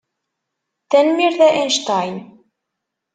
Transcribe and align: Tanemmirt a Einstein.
Tanemmirt 0.89 1.39
a 1.39 1.49
Einstein. 1.61 2.15